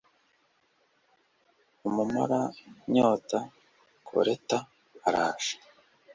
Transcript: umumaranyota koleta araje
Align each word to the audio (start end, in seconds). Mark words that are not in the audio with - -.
umumaranyota 1.87 3.37
koleta 4.07 4.57
araje 5.07 5.55